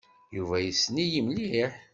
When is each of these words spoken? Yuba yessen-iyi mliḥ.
Yuba 0.35 0.55
yessen-iyi 0.59 1.21
mliḥ. 1.27 1.71